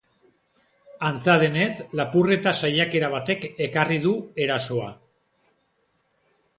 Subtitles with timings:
[1.09, 1.67] Antza denez,
[2.01, 4.93] lapurreta saiakera batek ekarri du erasoa.